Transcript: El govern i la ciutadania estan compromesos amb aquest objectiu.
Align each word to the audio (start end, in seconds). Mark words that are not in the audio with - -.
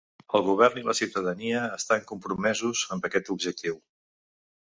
El 0.37 0.43
govern 0.45 0.79
i 0.81 0.83
la 0.85 0.95
ciutadania 0.99 1.59
estan 1.75 2.07
compromesos 2.13 2.83
amb 2.97 3.07
aquest 3.11 3.29
objectiu. 3.35 3.77